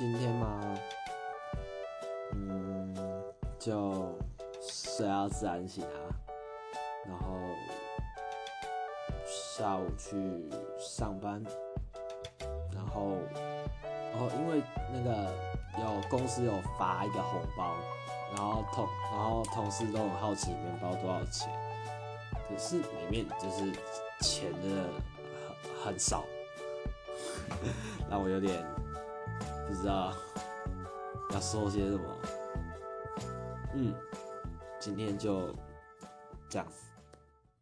[0.00, 0.58] 今天嘛，
[2.32, 2.96] 嗯，
[3.58, 4.18] 就
[4.58, 6.08] 睡到自然醒啊，
[7.06, 7.36] 然后
[9.26, 11.44] 下午去上班，
[12.74, 13.18] 然后，
[13.84, 15.30] 然后因为那个
[15.78, 17.76] 有公司有发一个红包，
[18.34, 21.52] 然后同然后同事都很好奇里面包多少钱，
[22.48, 23.70] 可是里面就是
[24.22, 24.82] 钱真的
[25.84, 26.24] 很很少，
[28.08, 28.64] 让我有点
[29.70, 30.12] 不知道
[31.30, 32.02] 要说些什么。
[33.74, 33.94] 嗯，
[34.80, 35.54] 今天就
[36.48, 36.89] 这样子。